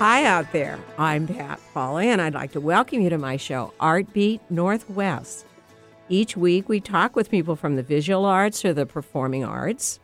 [0.00, 0.78] Hi out there.
[0.96, 5.44] I'm Pat Paula, and I'd like to welcome you to my show, Art Beat Northwest.
[6.08, 10.00] Each week, we talk with people from the visual arts or the performing arts.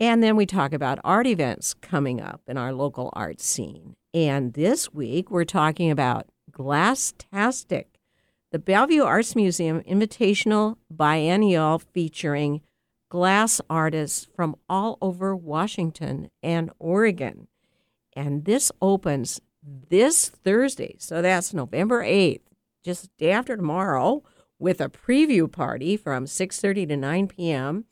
[0.00, 3.94] And then we talk about art events coming up in our local art scene.
[4.12, 7.84] And this week, we're talking about Glasstastic,
[8.50, 12.62] the Bellevue Arts Museum Invitational Biennial featuring
[13.10, 17.46] glass artists from all over Washington and Oregon.
[18.14, 20.96] And this opens this Thursday.
[20.98, 22.42] So that's November 8th,
[22.82, 24.22] just day after tomorrow,
[24.58, 27.84] with a preview party from 6:30 to 9 p.m.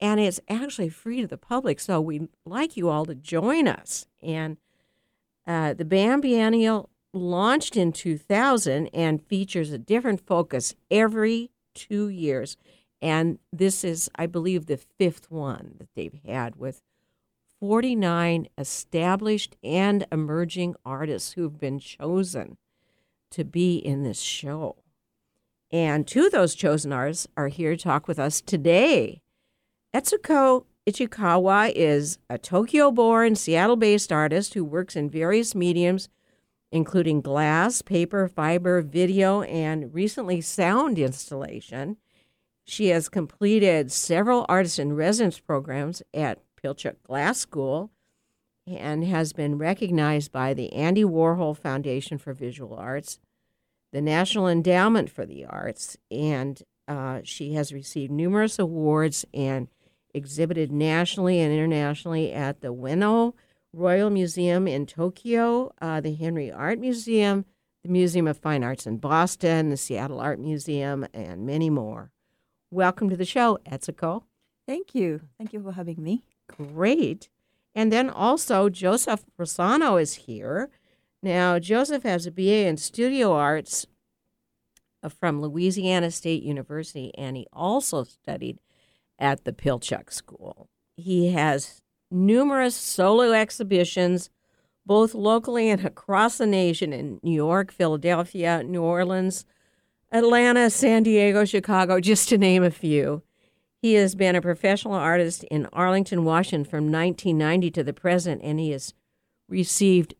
[0.00, 1.80] And it's actually free to the public.
[1.80, 4.06] So we'd like you all to join us.
[4.22, 4.58] And
[5.46, 12.56] uh, the BAM Biennial launched in 2000 and features a different focus every two years.
[13.00, 16.82] And this is, I believe, the fifth one that they've had with
[17.60, 22.56] 49 established and emerging artists who've been chosen
[23.30, 24.76] to be in this show.
[25.70, 29.22] And two of those chosen artists are here to talk with us today.
[29.94, 36.08] Etsuko Ichikawa is a Tokyo born, Seattle based artist who works in various mediums,
[36.70, 41.96] including glass, paper, fiber, video, and recently sound installation.
[42.64, 47.90] She has completed several artist in residence programs at Pilchuck Glass School
[48.66, 53.20] and has been recognized by the Andy Warhol Foundation for Visual Arts,
[53.92, 59.68] the National Endowment for the Arts, and uh, she has received numerous awards and
[60.12, 63.34] exhibited nationally and internationally at the Ueno
[63.72, 67.44] Royal Museum in Tokyo, uh, the Henry Art Museum,
[67.84, 72.10] the Museum of Fine Arts in Boston, the Seattle Art Museum, and many more.
[72.72, 74.24] Welcome to the show, Etsuko.
[74.66, 75.20] Thank you.
[75.38, 76.24] Thank you for having me.
[76.48, 77.28] Great.
[77.74, 80.70] And then also, Joseph Rossano is here.
[81.22, 83.86] Now, Joseph has a BA in Studio Arts
[85.02, 88.60] uh, from Louisiana State University, and he also studied
[89.18, 90.68] at the Pilchuck School.
[90.96, 94.30] He has numerous solo exhibitions,
[94.84, 99.44] both locally and across the nation in New York, Philadelphia, New Orleans,
[100.12, 103.22] Atlanta, San Diego, Chicago, just to name a few.
[103.82, 108.58] He has been a professional artist in Arlington, Washington from 1990 to the present, and
[108.58, 108.94] he has
[109.48, 110.14] received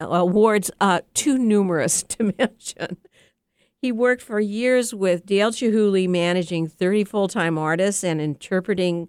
[0.00, 2.96] awards uh, too numerous to mention.
[3.80, 9.08] He worked for years with Dale Chihuly, managing 30 full time artists and interpreting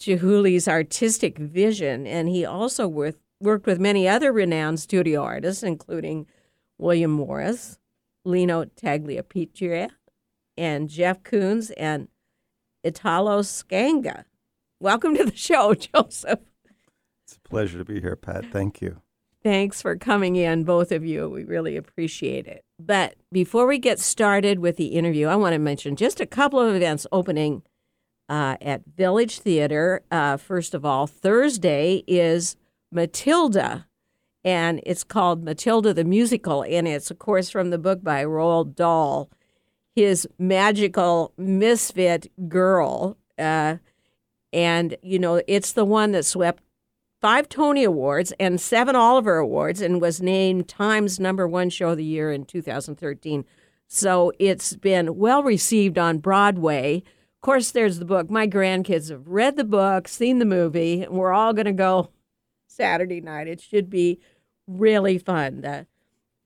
[0.00, 2.06] Chihuly's artistic vision.
[2.06, 6.26] And he also worked, worked with many other renowned studio artists, including
[6.78, 7.78] William Morris,
[8.24, 9.90] Lino Tagliapietra,
[10.56, 12.08] and Jeff Koons and
[12.84, 14.24] Italo Scanga.
[14.78, 16.40] Welcome to the show, Joseph.
[17.24, 18.46] It's a pleasure to be here, Pat.
[18.52, 19.00] Thank you.
[19.42, 21.28] Thanks for coming in, both of you.
[21.28, 22.64] We really appreciate it.
[22.78, 26.60] But before we get started with the interview, I want to mention just a couple
[26.60, 27.62] of events opening
[28.28, 30.02] uh, at Village Theater.
[30.10, 32.56] Uh, first of all, Thursday is
[32.90, 33.86] Matilda,
[34.44, 38.74] and it's called Matilda the Musical, and it's, of course, from the book by Roald
[38.74, 39.30] Dahl,
[39.94, 43.16] his magical misfit girl.
[43.38, 43.76] Uh,
[44.52, 46.62] and, you know, it's the one that swept
[47.20, 51.96] five Tony Awards and seven Olivier Awards and was named Times number one show of
[51.96, 53.44] the year in 2013.
[53.86, 56.96] So it's been well received on Broadway.
[56.98, 58.30] Of course, there's the book.
[58.30, 62.10] My grandkids have read the book, seen the movie, and we're all going to go
[62.66, 63.48] Saturday night.
[63.48, 64.20] It should be
[64.66, 65.60] really fun.
[65.60, 65.86] The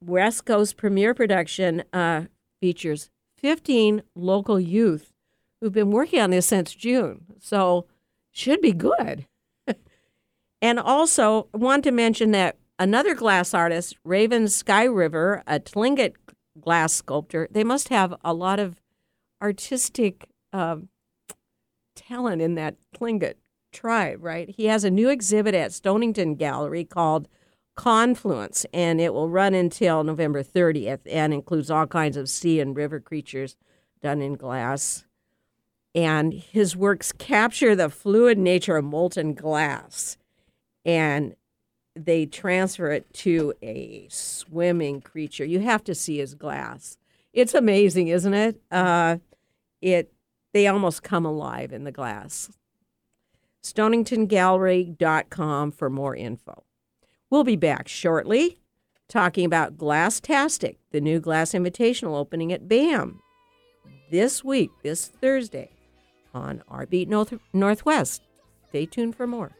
[0.00, 2.24] West Coast premiere production uh,
[2.60, 5.12] features 15 local youth
[5.60, 7.24] who've been working on this since June.
[7.40, 7.86] So
[8.30, 9.26] should be good.
[10.60, 16.14] And also want to mention that another glass artist, Raven Skyriver, a Tlingit
[16.60, 18.80] glass sculptor, they must have a lot of
[19.40, 20.78] artistic uh,
[21.94, 23.34] talent in that Tlingit
[23.72, 24.48] tribe, right?
[24.48, 27.28] He has a new exhibit at Stonington Gallery called
[27.78, 32.76] Confluence, and it will run until November 30th and includes all kinds of sea and
[32.76, 33.54] river creatures
[34.02, 35.04] done in glass.
[35.94, 40.18] And his works capture the fluid nature of molten glass
[40.84, 41.36] and
[41.94, 45.44] they transfer it to a swimming creature.
[45.44, 46.98] You have to see his glass.
[47.32, 48.60] It's amazing, isn't it?
[48.72, 49.18] Uh,
[49.80, 50.12] it
[50.52, 52.50] they almost come alive in the glass.
[53.62, 56.64] StoningtonGallery.com for more info.
[57.30, 58.58] We'll be back shortly
[59.08, 63.20] talking about Glasstastic, the new glass invitational opening at BAM
[64.10, 65.70] this week, this Thursday
[66.32, 68.22] on Art Beat North- Northwest.
[68.70, 69.52] Stay tuned for more.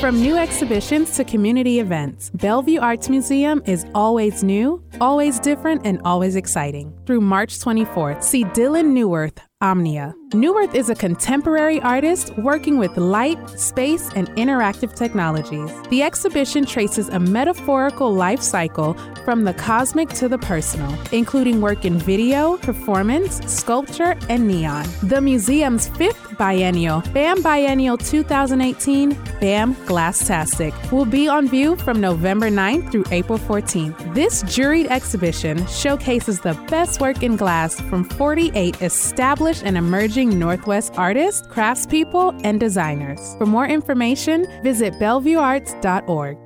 [0.00, 6.00] From new exhibitions to community events, Bellevue Arts Museum is always new, always different, and
[6.04, 6.96] always exciting.
[7.04, 10.14] Through March 24th, see Dylan Neuwirth, Omnia.
[10.30, 15.72] Neuwirth is a contemporary artist working with light, space, and interactive technologies.
[15.88, 18.94] The exhibition traces a metaphorical life cycle
[19.24, 24.86] from the cosmic to the personal, including work in video, performance, sculpture, and neon.
[25.02, 29.10] The museum's fifth biennial, BAM Biennial 2018,
[29.40, 34.14] BAM Glasstastic, will be on view from November 9th through April 14th.
[34.14, 40.92] This juried exhibition showcases the best work in glass from 48 established and emerging Northwest
[40.96, 43.34] artists, craftspeople, and designers.
[43.38, 46.38] For more information, visit BellevueArts.org.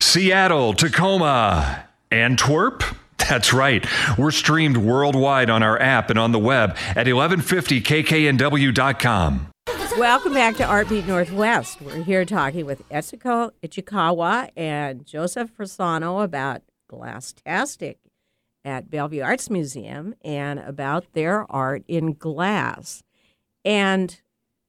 [0.00, 2.82] Seattle, Tacoma, Antwerp.
[3.18, 3.86] That's right.
[4.18, 9.50] We're streamed worldwide on our app and on the web at 1150kknw.com.
[9.98, 11.80] Welcome back to Artbeat Northwest.
[11.80, 17.96] We're here talking with Etsuko Ichikawa and Joseph Rossano about Glasstastic
[18.64, 23.02] at Bellevue Arts Museum and about their art in glass.
[23.64, 24.20] And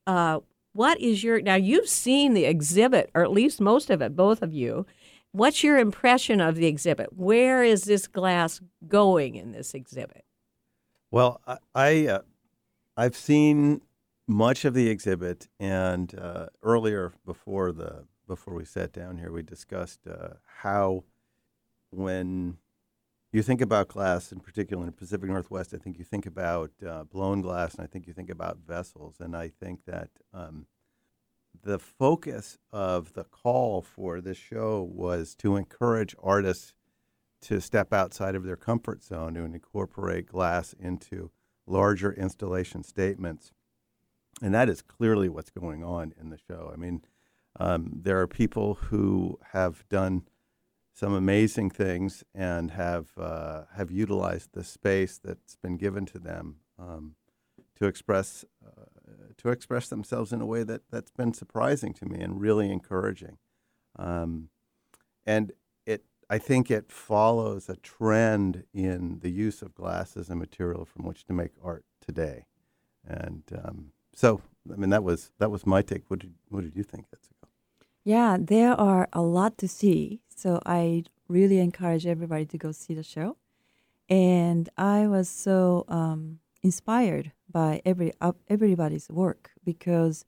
[0.05, 0.39] uh,
[0.73, 1.55] what is your now?
[1.55, 4.85] You've seen the exhibit, or at least most of it, both of you.
[5.31, 7.13] What's your impression of the exhibit?
[7.13, 10.23] Where is this glass going in this exhibit?
[11.11, 12.21] Well, I, I uh,
[12.97, 13.81] I've seen
[14.27, 19.43] much of the exhibit, and uh, earlier before the before we sat down here, we
[19.43, 21.03] discussed uh, how
[21.91, 22.57] when
[23.35, 26.71] you think about glass, in particular in the Pacific Northwest, I think you think about
[26.87, 29.15] uh, blown glass, and I think you think about vessels.
[29.19, 30.67] And I think that um,
[31.61, 36.73] the focus of the call for this show was to encourage artists
[37.41, 41.29] to step outside of their comfort zone and incorporate glass into
[41.67, 43.51] larger installation statements.
[44.41, 46.71] And that is clearly what's going on in the show.
[46.73, 47.01] I mean,
[47.59, 50.23] um, there are people who have done
[50.95, 56.55] some amazing things and have uh, have utilized the space that's been given to them
[56.79, 57.15] um,
[57.75, 58.85] to express uh,
[59.37, 63.37] to express themselves in a way that that's been surprising to me and really encouraging.
[63.97, 64.49] Um,
[65.25, 65.51] and
[65.85, 70.85] it I think it follows a trend in the use of glass as a material
[70.85, 72.45] from which to make art today.
[73.05, 76.09] And um, so I mean that was that was my take.
[76.09, 77.07] What did what did you think?
[77.11, 77.27] That's
[78.05, 80.21] yeah, there are a lot to see.
[80.33, 83.37] So I really encourage everybody to go see the show.
[84.07, 90.25] And I was so um, inspired by every uh, everybody's work because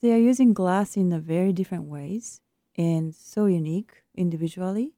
[0.00, 2.40] they are using glass in a very different ways
[2.76, 4.94] and so unique individually,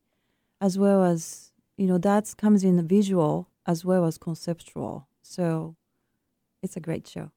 [0.61, 5.09] as well as you know that comes in the visual as well as conceptual.
[5.23, 5.75] So
[6.63, 7.33] it's a great show.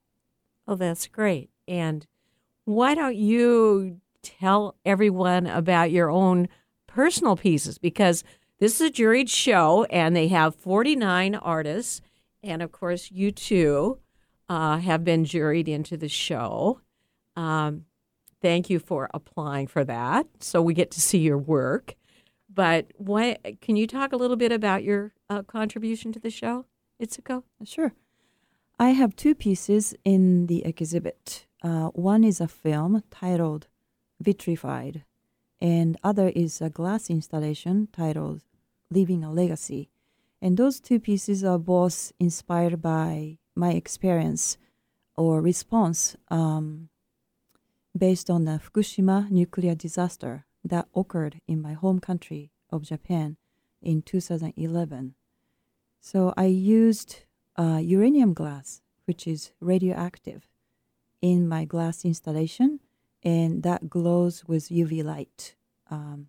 [0.68, 1.50] Oh, that's great.
[1.68, 2.06] And
[2.66, 6.50] why don't you tell everyone about your own
[6.88, 8.24] personal pieces because
[8.60, 12.02] this is a juried show and they have 49 artists.
[12.42, 14.00] And of course, you too
[14.50, 16.82] uh, have been juried into the show.
[17.36, 17.86] Um,
[18.42, 20.28] thank you for applying for that.
[20.40, 21.96] So we get to see your work.
[22.52, 26.66] But what can you talk a little bit about your uh, contribution to the show,
[27.02, 27.44] Etsuko?
[27.66, 27.94] Sure.
[28.80, 31.46] I have two pieces in the exhibit.
[31.62, 33.68] Uh, one is a film titled
[34.20, 35.04] vitrified,
[35.62, 38.42] and other is a glass installation titled
[38.92, 39.90] Leaving a Legacy.
[40.42, 44.58] And those two pieces are both inspired by my experience
[45.16, 46.90] or response um,
[47.98, 53.38] based on the Fukushima nuclear disaster that occurred in my home country of Japan
[53.82, 55.16] in 2011.
[56.02, 57.24] So I used
[57.56, 60.48] uh, uranium glass, which is radioactive,
[61.22, 62.80] in my glass installation
[63.26, 65.56] and that glows with UV light.
[65.90, 66.28] Um,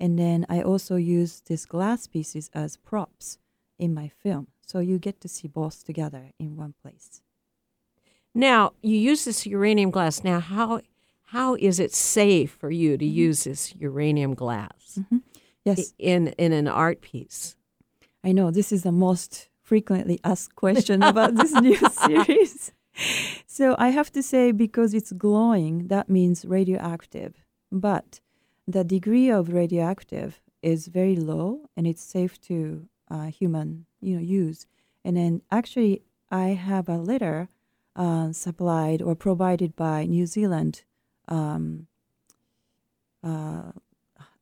[0.00, 3.38] and then I also use these glass pieces as props
[3.78, 4.48] in my film.
[4.66, 7.20] So you get to see both together in one place.
[8.34, 10.24] Now, you use this uranium glass.
[10.24, 10.80] Now, how
[11.30, 13.14] how is it safe for you to mm-hmm.
[13.14, 15.18] use this uranium glass mm-hmm.
[15.64, 15.92] yes.
[15.98, 17.56] in, in an art piece?
[18.22, 22.72] I know this is the most frequently asked question about this new series
[23.56, 27.32] so I have to say, because it's glowing, that means radioactive.
[27.72, 28.20] But
[28.68, 34.20] the degree of radioactive is very low, and it's safe to uh, human, you know,
[34.20, 34.66] use.
[35.06, 37.48] And then actually, I have a letter
[37.94, 40.82] uh, supplied or provided by New Zealand.
[41.26, 41.86] Um,
[43.24, 43.72] uh,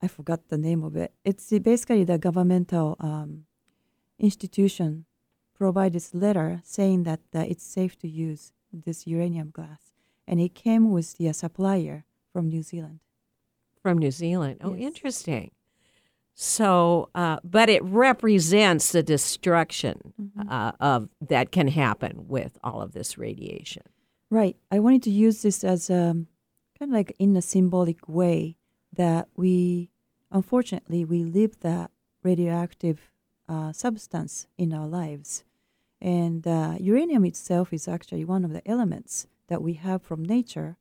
[0.02, 1.12] I forgot the name of it.
[1.24, 3.44] It's basically the governmental um,
[4.18, 5.04] institution
[5.54, 8.50] provide this letter saying that, that it's safe to use
[8.84, 9.92] this uranium glass.
[10.26, 13.00] And it came with the supplier from New Zealand.
[13.82, 14.60] From New Zealand.
[14.62, 14.86] Oh, Yes.
[14.86, 15.50] interesting.
[16.36, 20.48] So, uh, but it represents the destruction Mm-hmm.
[20.48, 23.82] uh, of that can happen with all of this radiation.
[24.30, 24.56] Right.
[24.70, 26.26] I wanted to use this as um,
[26.78, 28.56] kind of like in a symbolic way
[28.92, 29.90] that we,
[30.32, 31.90] unfortunately, we live that
[32.24, 33.10] radioactive
[33.48, 35.44] uh, substance in our lives.
[36.04, 40.76] And uh, uranium itself is actually one of the elements that we have from nature.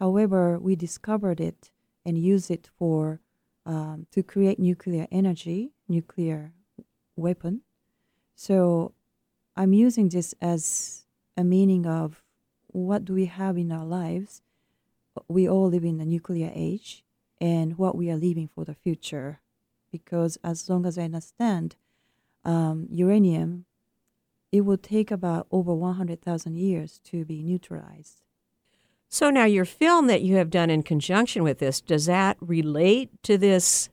[0.00, 1.70] However, we discovered it
[2.04, 3.20] and use it for
[3.64, 6.54] um, to create nuclear energy, nuclear
[7.14, 7.60] weapon.
[8.34, 8.94] So
[9.56, 11.04] I'm using this as
[11.36, 12.24] a meaning of
[12.66, 14.42] what do we have in our lives?
[15.28, 17.04] We all live in the nuclear age
[17.40, 19.40] and what we are leaving for the future.
[19.92, 21.76] Because as long as I understand,
[22.44, 23.66] um, uranium,
[24.54, 28.22] it will take about over 100,000 years to be neutralized.
[29.08, 33.10] So now your film that you have done in conjunction with this, does that relate
[33.24, 33.88] to this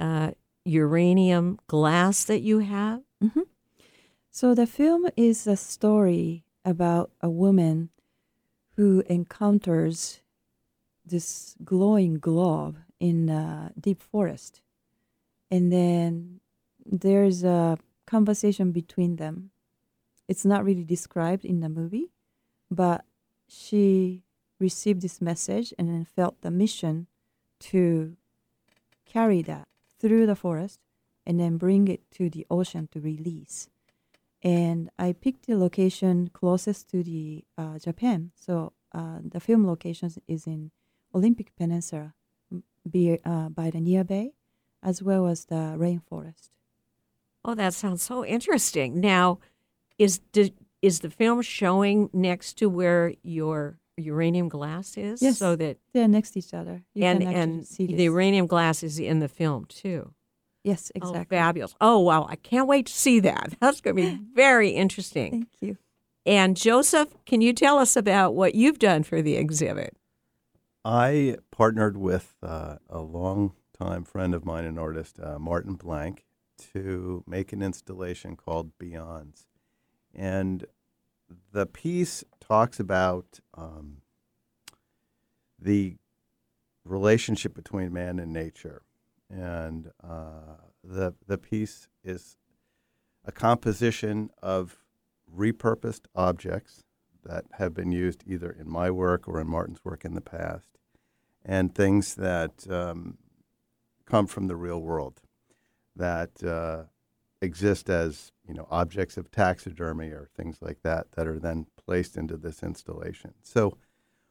[0.00, 0.32] uh,
[0.64, 3.02] uranium glass that you have?
[3.22, 3.42] hmm
[4.32, 7.90] So the film is a story about a woman
[8.74, 10.20] who encounters
[11.04, 14.62] this glowing globe in a deep forest.
[15.48, 16.40] And then
[16.84, 19.52] there's a conversation between them.
[20.28, 22.10] It's not really described in the movie,
[22.70, 23.04] but
[23.48, 24.22] she
[24.58, 27.06] received this message and then felt the mission
[27.58, 28.16] to
[29.04, 29.68] carry that
[29.98, 30.80] through the forest
[31.26, 33.68] and then bring it to the ocean to release.
[34.42, 38.30] And I picked the location closest to the uh, Japan.
[38.34, 40.70] So uh, the film location is in
[41.14, 42.14] Olympic Peninsula,
[42.88, 44.32] be, uh, by the Neah Bay,
[44.82, 46.50] as well as the rainforest.
[47.44, 49.00] Oh, that sounds so interesting.
[49.00, 49.38] Now,
[49.98, 55.22] is the, is the film showing next to where your uranium glass is?
[55.22, 55.38] Yes.
[55.38, 56.82] So that They're next to each other.
[56.94, 60.12] You and can and see the uranium glass is in the film too.
[60.64, 61.36] yes, Oh, exactly.
[61.36, 61.74] fabulous!
[61.80, 62.26] Oh, wow!
[62.28, 63.54] I can't wait to see that.
[63.60, 65.30] That's going to be very interesting.
[65.30, 65.78] Thank you.
[66.26, 69.96] And Joseph, can you tell us about what you've done for the exhibit?
[70.84, 76.24] I partnered with uh, a longtime friend of mine, an artist, uh, Martin Blank,
[76.72, 79.46] to make an installation called Beyonds.
[80.16, 80.64] And
[81.52, 83.98] the piece talks about um,
[85.60, 85.96] the
[86.84, 88.82] relationship between man and nature.
[89.28, 92.38] And uh, the, the piece is
[93.24, 94.78] a composition of
[95.34, 96.84] repurposed objects
[97.24, 100.78] that have been used either in my work or in Martin's work in the past,
[101.44, 103.18] and things that um,
[104.04, 105.20] come from the real world
[105.96, 106.84] that uh,
[107.42, 112.16] exist as you know objects of taxidermy or things like that that are then placed
[112.16, 113.34] into this installation.
[113.42, 113.76] So,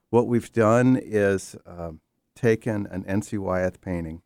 [0.10, 2.02] what we've done is um,
[2.36, 3.38] taken an N.C.
[3.38, 4.22] Wyeth painting,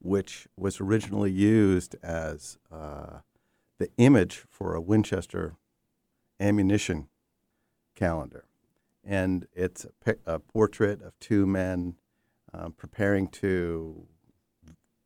[0.00, 3.18] which was originally used as uh,
[3.78, 5.56] the image for a Winchester
[6.40, 7.08] ammunition
[7.94, 8.44] calendar.
[9.04, 11.96] And it's a, a portrait of two men
[12.52, 14.06] um, preparing to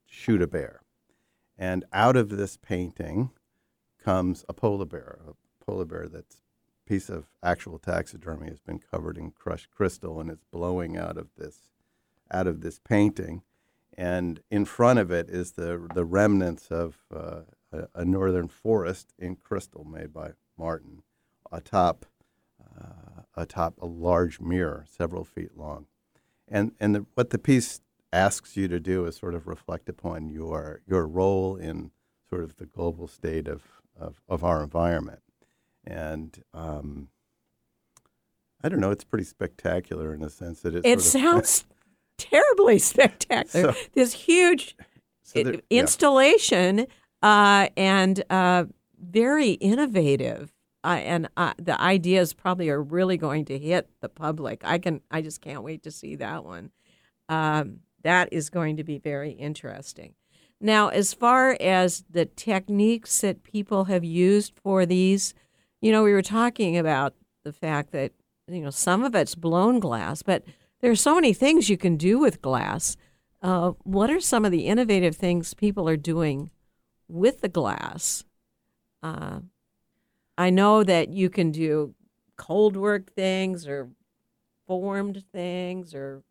[0.06, 0.81] shoot a bear.
[1.58, 3.30] And out of this painting
[4.02, 6.42] comes a polar bear, a polar bear that's
[6.86, 11.28] piece of actual taxidermy has been covered in crushed crystal and it's blowing out of
[11.38, 11.70] this
[12.30, 13.42] out of this painting.
[13.96, 17.42] And in front of it is the the remnants of uh,
[17.72, 21.02] a, a northern forest in crystal made by Martin
[21.50, 22.06] atop
[22.80, 25.86] uh, atop a large mirror several feet long.
[26.48, 27.80] And and the, what the piece
[28.12, 31.90] asks you to do is sort of reflect upon your your role in
[32.28, 33.62] sort of the global state of
[33.98, 35.20] of, of our environment
[35.84, 37.08] and um,
[38.62, 41.64] I don't know it's pretty spectacular in a sense that it It sort of- sounds
[42.18, 43.72] terribly spectacular.
[43.72, 44.76] So- this huge
[45.22, 45.80] so there- i- yeah.
[45.80, 46.86] installation
[47.22, 48.64] uh, and uh,
[48.98, 50.52] very innovative.
[50.84, 54.62] Uh, and uh, the ideas probably are really going to hit the public.
[54.64, 56.72] I can, I just can't wait to see that one.
[57.28, 60.14] Um, that is going to be very interesting.
[60.60, 65.34] Now, as far as the techniques that people have used for these,
[65.80, 68.12] you know, we were talking about the fact that
[68.48, 70.44] you know some of it's blown glass, but
[70.80, 72.96] there are so many things you can do with glass.
[73.40, 76.50] Uh, what are some of the innovative things people are doing
[77.08, 78.24] with the glass?
[79.02, 79.40] Uh,
[80.38, 81.94] I know that you can do
[82.36, 83.90] cold work things or
[84.66, 86.22] formed things or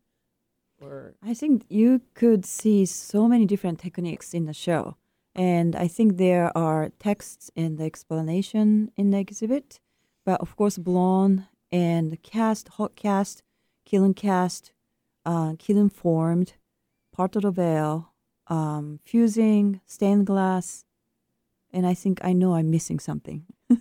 [0.82, 4.96] or I think you could see so many different techniques in the show.
[5.34, 9.80] And I think there are texts in the explanation in the exhibit.
[10.24, 13.42] But of course, blown and cast, hot cast,
[13.84, 14.72] kiln cast,
[15.24, 16.54] uh, kiln formed,
[17.16, 18.06] pâte de verre,
[18.48, 20.84] um, fusing, stained glass,
[21.72, 23.44] and I think I know I'm missing something.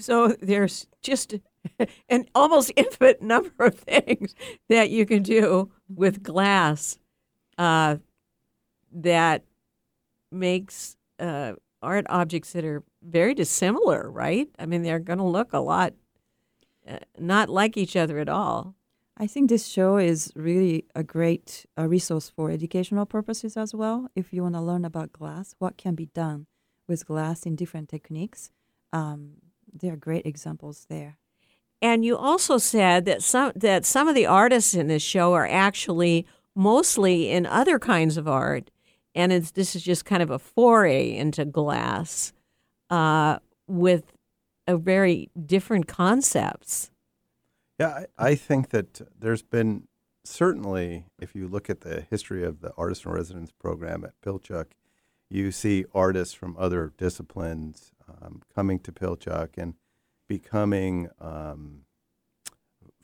[0.00, 1.34] So there's just
[2.08, 4.34] an almost infinite number of things
[4.68, 6.98] that you can do with glass
[7.58, 7.96] uh,
[8.92, 9.44] that
[10.30, 11.52] makes uh,
[11.82, 14.48] art objects that are very dissimilar, right?
[14.58, 15.94] I mean, they're going to look a lot
[16.88, 18.74] uh, not like each other at all.
[19.16, 24.08] I think this show is really a great uh, resource for educational purposes as well.
[24.16, 26.46] If you want to learn about glass, what can be done
[26.88, 28.50] with glass in different techniques,
[28.92, 29.34] um,
[29.72, 31.18] there are great examples there.
[31.82, 35.48] And you also said that some that some of the artists in this show are
[35.48, 36.24] actually
[36.54, 38.70] mostly in other kinds of art,
[39.16, 42.32] and this is just kind of a foray into glass
[42.88, 44.12] uh, with
[44.68, 46.92] a very different concepts.
[47.80, 49.88] Yeah, I, I think that there's been
[50.24, 54.66] certainly, if you look at the history of the artist in residence program at Pilchuck,
[55.28, 59.74] you see artists from other disciplines um, coming to Pilchuck and
[60.38, 61.82] becoming um,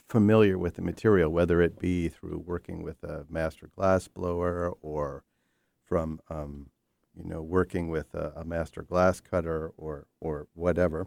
[0.08, 5.24] familiar with the material, whether it be through working with a master glass blower or
[5.84, 6.70] from um,
[7.14, 11.06] you know working with a, a, master glass cutter or or whatever,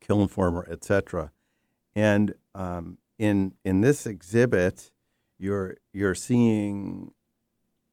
[0.00, 1.32] kiln former, etc.
[1.96, 4.92] And um, in in this exhibit,
[5.36, 7.10] you're you're seeing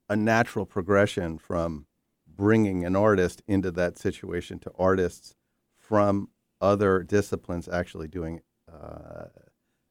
[0.08, 1.88] a natural progression from
[2.28, 5.34] bringing an artist into that situation to artists
[5.80, 6.30] from
[6.62, 8.42] other disciplines actually doing
[8.72, 9.26] uh,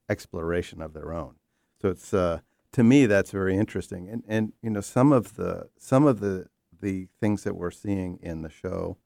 [0.08, 1.34] exploration of their own.
[1.80, 2.40] So it's uh,
[2.72, 4.08] to me that's very interesting.
[4.08, 6.46] And and you know some of the some of the
[6.80, 8.96] the things that we're seeing in the show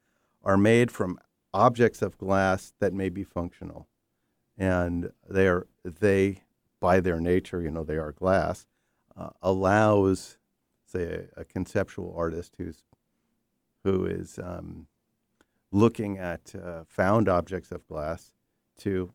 [0.44, 1.18] are made from
[1.52, 3.88] objects of glass that may be functional,
[4.56, 6.42] and they are they
[6.85, 8.66] by their nature, you know, they are glass,
[9.16, 10.37] uh, allows
[10.85, 12.85] say a, a, conceptual artist who's
[13.85, 14.87] who is um,
[15.75, 18.30] looking at uh, found objects of glass
[18.78, 19.13] to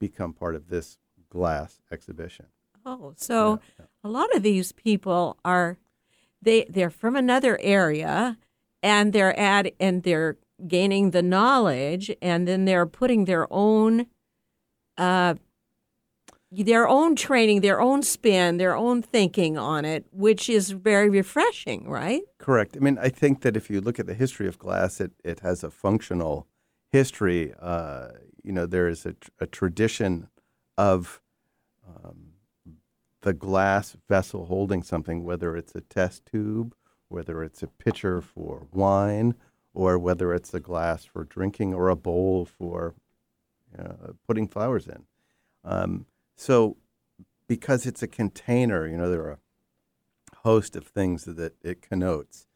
[0.00, 0.98] become part of this
[1.30, 2.46] glass exhibition.
[2.84, 3.86] Oh, so Yeah, yeah.
[4.02, 5.78] a lot of these people are
[6.42, 8.38] they they're from another area
[8.82, 14.06] and they're at and they're gaining the knowledge and then they're putting their own
[14.98, 15.34] uh
[16.52, 21.88] their own training, their own spin, their own thinking on it, which is very refreshing,
[21.88, 22.22] right?
[22.38, 22.76] Correct.
[22.76, 25.40] I mean, I think that if you look at the history of glass, it, it
[25.40, 26.48] has a functional
[26.90, 27.54] history.
[27.60, 28.08] Uh,
[28.42, 30.28] you know, there is a, a tradition
[30.76, 31.20] of
[31.86, 32.32] um,
[33.22, 36.74] the glass vessel holding something, whether it's a test tube,
[37.08, 39.34] whether it's a pitcher for wine,
[39.72, 42.94] or whether it's a glass for drinking or a bowl for
[43.78, 45.04] uh, putting flowers in.
[45.62, 46.06] Um,
[46.40, 46.78] so,
[47.46, 52.46] because it's a container, you know, there are a host of things that it connotes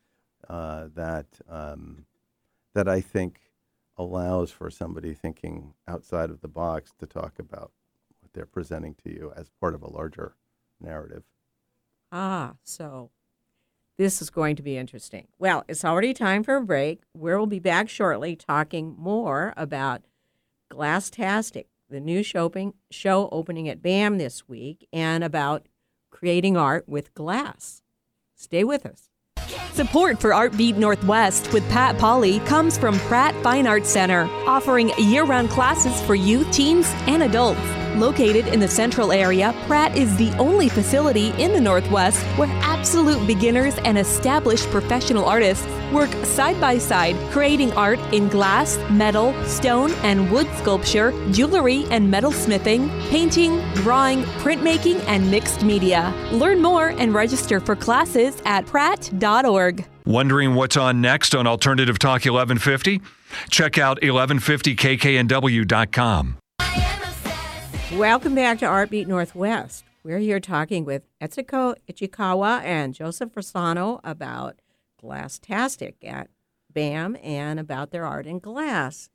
[0.49, 2.07] uh, that um,
[2.73, 3.41] that I think
[3.99, 7.73] allows for somebody thinking outside of the box to talk about
[8.21, 10.35] what they're presenting to you as part of a larger
[10.81, 11.25] narrative.
[12.11, 13.11] Ah, so
[13.99, 15.29] this is going to be interesting.
[15.39, 17.03] Well, it's already time for a break.
[17.13, 20.05] We'll be back shortly talking more about
[20.71, 25.69] glass Glasstastic, the new shopping, show opening at BAM this week, and about
[26.11, 27.83] creating art with glass.
[28.35, 29.09] Stay with us.
[29.75, 35.25] Support for Artbeat Northwest with Pat Polly comes from Pratt Fine Arts Center, offering year
[35.25, 37.84] round classes for youth, teens, and adults.
[37.95, 43.25] Located in the central area, Pratt is the only facility in the Northwest where absolute
[43.27, 49.93] beginners and established professional artists work side by side, creating art in glass, metal, stone,
[50.03, 56.13] and wood sculpture, jewelry and metal smithing, painting, drawing, printmaking, and mixed media.
[56.33, 59.87] Learn more and register for classes at pratt.org.
[60.05, 63.01] Wondering what's on next on Alternative Talk 1150?
[63.51, 66.37] Check out 1150kknw.com.
[67.93, 69.85] Welcome back to Artbeat Northwest.
[70.03, 74.61] We're here talking with Etsuko Ichikawa and Joseph Rossano about
[75.01, 76.29] Glasstastic at
[76.73, 79.11] BAM and about their art in glass.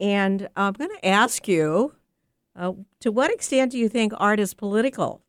[0.00, 1.94] And I'm going to ask you
[2.56, 5.22] uh, to what extent do you think art is political?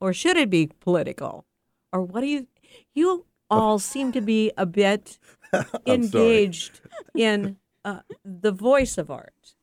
[0.00, 1.44] Or should it be political?
[1.92, 2.46] Or what do you,
[2.94, 5.18] you all seem to be a bit
[5.86, 6.80] engaged
[7.14, 9.54] in uh, the voice of art.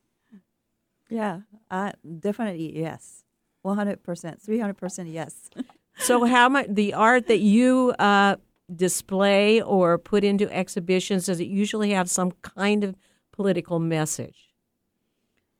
[1.11, 3.25] Yeah, uh, definitely yes.
[3.65, 5.49] 100%, 300% yes.
[5.97, 8.37] So, how much the art that you uh,
[8.73, 12.95] display or put into exhibitions does it usually have some kind of
[13.33, 14.53] political message?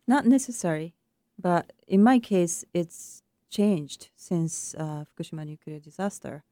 [0.07, 0.95] Not necessary,
[1.37, 6.43] but in my case, it's changed since uh, Fukushima nuclear disaster.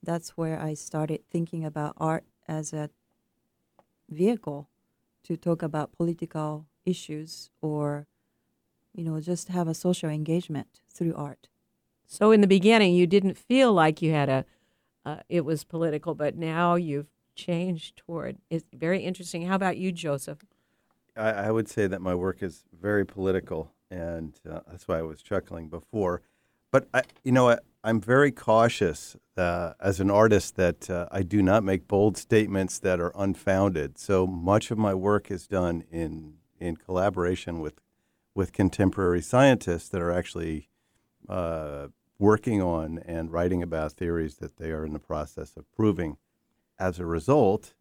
[0.00, 2.88] That's where I started thinking about art as a
[4.08, 4.68] vehicle
[5.24, 8.06] to talk about political issues or,
[8.94, 11.48] you know, just have a social engagement through art.
[12.06, 14.44] So in the beginning, you didn't feel like you had a,
[15.04, 18.38] uh, it was political, but now you've changed toward.
[18.50, 19.46] It's very interesting.
[19.46, 20.38] How about you, Joseph?
[21.16, 25.02] I, I would say that my work is very political, and uh, that's why I
[25.02, 26.22] was chuckling before.
[26.70, 31.22] But I, you know, I, I'm very cautious uh, as an artist that uh, I
[31.22, 33.98] do not make bold statements that are unfounded.
[33.98, 37.83] So much of my work is done in in collaboration with
[38.34, 40.68] with contemporary scientists that are actually
[41.28, 46.16] uh, working on and writing about theories that they are in the process of proving.
[46.78, 47.74] As a result,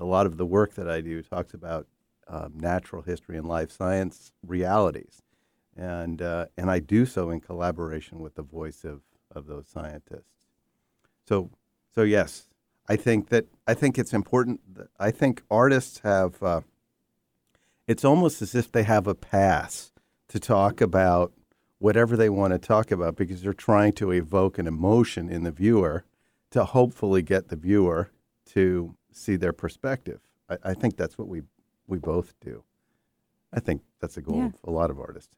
[0.00, 1.86] a lot of the work that I do talks about
[2.26, 5.22] um, natural history and life science realities,
[5.76, 10.46] and uh, and I do so in collaboration with the voice of, of those scientists.
[11.28, 11.50] So
[11.94, 12.48] so yes,
[12.88, 14.60] I think that I think it's important.
[14.74, 16.42] That, I think artists have.
[16.42, 16.60] Uh,
[17.86, 19.92] it's almost as if they have a pass
[20.28, 21.32] to talk about
[21.78, 25.50] whatever they want to talk about because they're trying to evoke an emotion in the
[25.50, 26.04] viewer
[26.50, 28.10] to hopefully get the viewer
[28.46, 30.20] to see their perspective.
[30.48, 31.42] I, I think that's what we
[31.86, 32.64] we both do.
[33.52, 34.46] I think that's the goal Yeah.
[34.46, 35.36] of a lot of artists.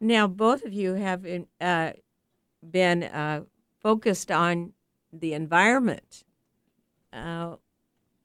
[0.00, 1.92] Now, both of you have in, uh,
[2.68, 3.42] been uh,
[3.80, 4.72] focused on
[5.12, 6.24] the environment.
[7.12, 7.56] Uh,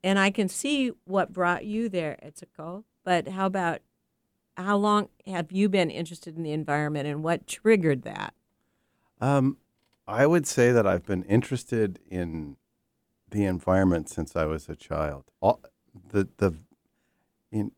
[0.02, 2.84] and I can see what brought you there, Etsuko.
[3.06, 3.82] But how about
[4.56, 8.34] how long have you been interested in the environment and what triggered that?
[9.20, 9.58] Um,
[10.08, 12.56] I would say that I've been interested in
[13.30, 15.22] the environment since I was a child.
[15.40, 15.60] All,
[16.10, 16.56] the the
[17.52, 17.70] in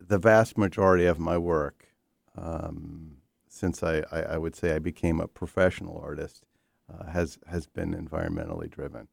[0.00, 1.88] the vast majority of my work,
[2.36, 3.16] um,
[3.48, 6.44] since I, I, I would say I became a professional artist,
[6.88, 9.08] uh, has has been environmentally driven,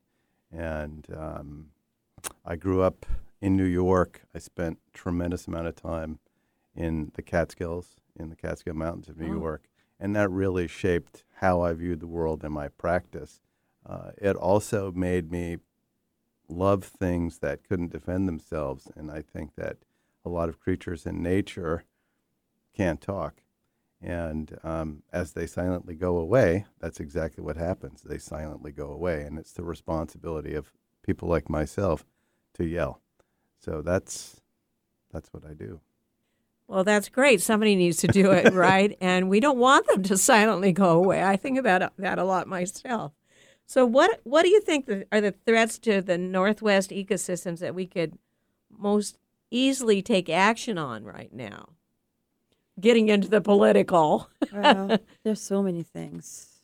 [0.52, 1.70] and um,
[2.46, 3.08] I grew up
[3.44, 4.22] in New York.
[4.34, 6.20] I spent tremendous amount of time
[6.74, 9.40] in the Catskills, in the Catskill Mountains of New Oh.
[9.40, 9.68] York,
[10.00, 13.42] and that really shaped how I viewed the world and my practice.
[13.86, 15.58] Uh, it also made me
[16.48, 19.76] love things that couldn't defend themselves, and I think that
[20.24, 21.84] a lot of creatures in nature
[22.74, 23.44] can't talk.
[24.02, 28.04] And um, as they silently go away, that's exactly what happens.
[28.04, 32.06] They silently go away, and it's the responsibility of people like myself
[32.54, 33.02] to yell.
[33.64, 34.42] So that's
[35.12, 35.80] that's what I do.
[36.68, 37.42] Well, that's great.
[37.42, 38.98] Somebody needs to do it, right?
[39.00, 41.24] And we don't want them to silently go away.
[41.24, 43.14] I think about that a lot myself.
[43.66, 47.86] So, what what do you think are the threats to the Northwest ecosystems that we
[47.86, 48.18] could
[48.70, 49.18] most
[49.50, 51.70] easily take action on right now?
[52.80, 54.30] Getting into the political.
[54.52, 56.60] Well, there's so many things.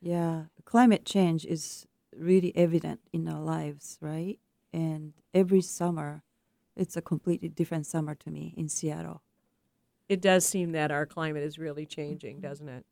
[0.00, 4.38] Yeah, climate change is really evident in our lives, right?
[4.74, 6.24] And every summer,
[6.76, 9.22] it's a completely different summer to me in Seattle.
[10.08, 12.84] it does seem that our climate is really changing, doesn't it?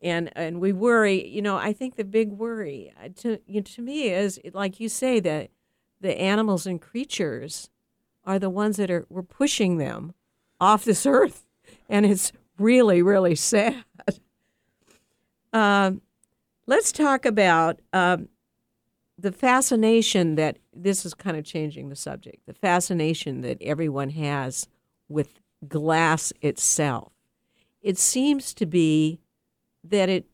[0.00, 1.26] And and we worry.
[1.28, 4.78] You know, I think the big worry uh, to you know, to me is like
[4.80, 5.50] you say that
[6.00, 7.68] the animals and creatures
[8.24, 10.14] are the ones that are we're pushing them
[10.60, 11.46] off this earth,
[11.88, 13.84] and it's really really sad.
[15.52, 16.00] Um,
[16.66, 18.28] let's talk about um,
[19.22, 22.44] the fascination that this is kind of changing the subject.
[22.46, 24.66] The fascination that everyone has
[25.08, 27.12] with glass itself.
[27.80, 29.20] It seems to be
[29.84, 30.26] that it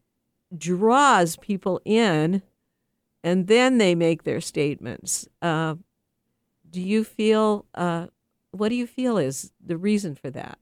[0.57, 2.43] draws people in
[3.23, 5.29] and then they make their statements.
[5.43, 5.75] Uh,
[6.71, 8.07] do you feel, uh,
[8.53, 10.59] what do you feel is the reason for that?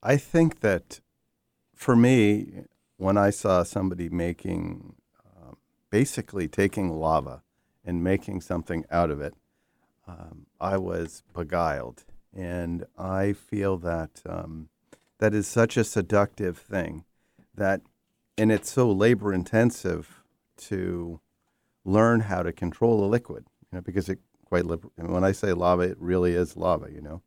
[0.00, 1.00] I think that
[1.74, 2.62] for me,
[2.98, 4.94] when I saw somebody making,
[6.00, 7.42] basically taking lava
[7.82, 9.34] and making something out of it,
[10.06, 12.04] um, I was beguiled.
[12.36, 14.68] And I feel that um,
[15.20, 17.04] that is such a seductive thing
[17.54, 17.80] that,
[18.36, 20.22] and it's so labor intensive
[20.68, 21.18] to
[21.84, 25.32] learn how to control a liquid, you know, because it quite, liber- and when I
[25.32, 27.22] say lava, it really is lava, you know.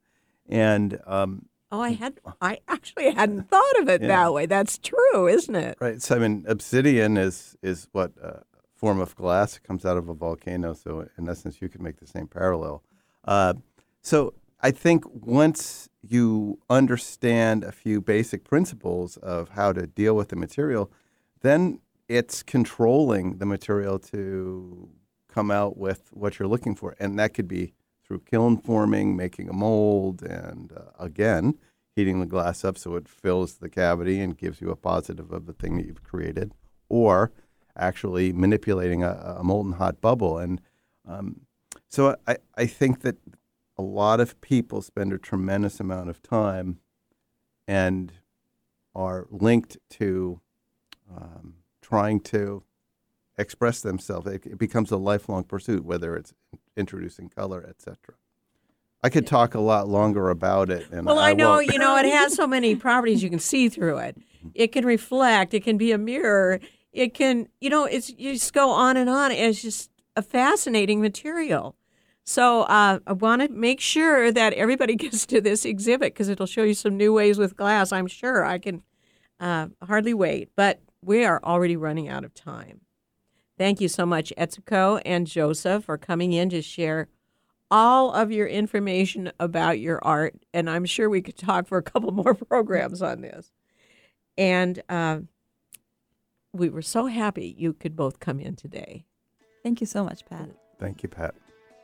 [0.47, 4.07] And um, Oh, I had, I actually hadn't thought of it Yeah.
[4.07, 4.45] that way.
[4.47, 5.77] That's true, isn't it?
[5.79, 6.01] Right.
[6.01, 8.39] So I mean, obsidian is is what uh,
[8.79, 10.73] form of glass it comes out of a volcano.
[10.73, 12.81] So in essence, you could make the same parallel.
[13.25, 13.53] Uh,
[14.01, 20.29] so I think once you understand a few basic principles of how to deal with
[20.29, 20.91] the material,
[21.41, 24.89] then it's controlling the material to
[25.27, 29.47] come out with what you're looking for, and that could be through kiln forming, making
[29.47, 31.55] a mold, and uh, again,
[31.95, 35.45] heating the glass up so it fills the cavity and gives you a positive of
[35.45, 36.53] the thing that you've created,
[36.89, 37.31] or
[37.79, 40.37] actually manipulating a, a molten hot bubble.
[40.37, 40.61] And
[41.07, 41.41] um,
[41.87, 43.17] so I, I think that
[43.77, 46.79] a lot of people spend a tremendous amount of time
[47.67, 48.11] and
[48.93, 50.41] are linked to
[51.15, 52.63] um, trying to
[53.37, 54.27] express themselves.
[54.27, 56.33] It, it becomes a lifelong pursuit, whether it's
[56.75, 58.15] introducing color, etc.
[59.01, 60.87] I could talk a lot longer about it.
[60.91, 61.71] And Well, I, know, won't.
[61.71, 64.17] you know, it has so many properties you can see through it.
[64.55, 68.53] It can reflect, it can be a mirror, it can, you know, it's you just
[68.53, 69.31] go on and on.
[69.31, 71.75] It's just a fascinating material.
[72.23, 76.45] So uh, I want to make sure that everybody gets to this exhibit because it'll
[76.45, 77.91] show you some new ways with glass.
[77.91, 78.83] I'm sure I can
[79.39, 82.81] uh, hardly wait, but we are already running out of time.
[83.57, 87.07] Thank you so much, Etsuko and Joseph, for coming in to share
[87.71, 90.35] all of your information about your art.
[90.53, 93.51] And I'm sure we could talk for a couple more programs on this.
[94.37, 95.19] And uh,
[96.53, 99.05] we were so happy you could both come in today.
[99.63, 100.49] Thank you so much, Pat.
[100.79, 101.35] Thank you, Pat.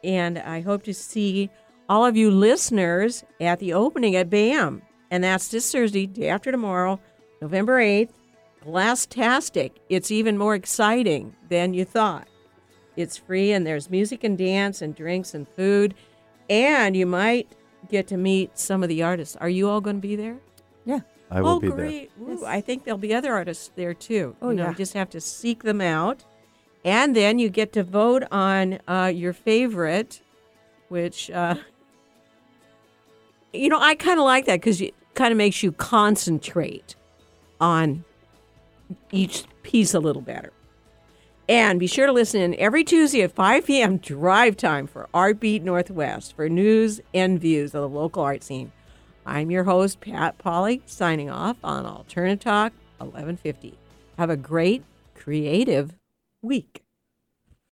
[0.04, 1.50] And I hope to see
[1.90, 4.82] all of you listeners at the opening at BAM.
[5.12, 7.00] And that's this Thursday, day after tomorrow,
[7.42, 8.10] November 8th.
[8.66, 9.72] Glasstastic.
[9.90, 12.28] It's even more exciting than you thought.
[12.96, 15.94] It's free and there's music and dance and drinks and food.
[16.50, 17.48] And you might
[17.90, 19.36] get to meet some of the artists.
[19.36, 20.38] Are you all going to be there?
[20.86, 21.02] Yeah.
[21.32, 21.76] I will oh, be there.
[21.76, 22.12] great.
[22.22, 24.36] Ooh, I think there'll be other artists there too.
[24.42, 24.70] Oh, you know, yeah.
[24.70, 26.24] you just have to seek them out.
[26.84, 30.22] And then you get to vote on uh, your favorite,
[30.90, 31.56] which, uh,
[33.54, 36.96] you know, I kind of like that because it kind of makes you concentrate
[37.60, 38.04] on
[39.12, 40.52] each piece a little better.
[41.48, 43.98] And be sure to listen in every Tuesday at 5 p.m.
[44.02, 48.72] drive time for Art Beat Northwest for news and views of the local art scene.
[49.26, 53.78] I'm your host, Pat Polly, signing off on Alternative Talk 1150.
[54.18, 54.84] Have a great
[55.16, 55.96] creative
[56.42, 56.85] week.